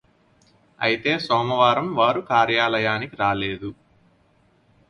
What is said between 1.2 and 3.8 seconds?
సోమవారం వారు కార్యలయానికి రాలేదు